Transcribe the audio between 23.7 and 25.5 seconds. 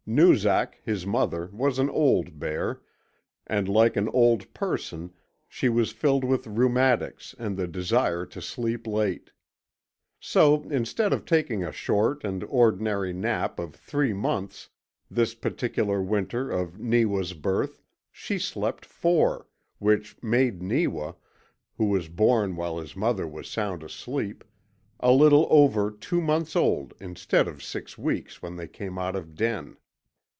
asleep, a little